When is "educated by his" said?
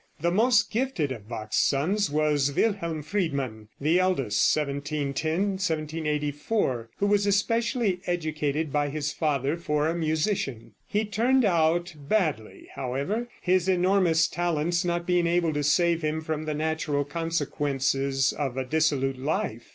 8.07-9.13